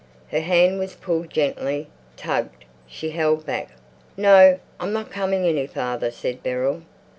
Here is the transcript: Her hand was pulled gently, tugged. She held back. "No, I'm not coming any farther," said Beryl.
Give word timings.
Her 0.31 0.39
hand 0.39 0.79
was 0.79 0.95
pulled 0.95 1.29
gently, 1.29 1.85
tugged. 2.17 2.65
She 2.87 3.11
held 3.11 3.45
back. 3.45 3.69
"No, 4.17 4.57
I'm 4.79 4.93
not 4.93 5.11
coming 5.11 5.45
any 5.45 5.67
farther," 5.67 6.09
said 6.09 6.41
Beryl. 6.41 6.81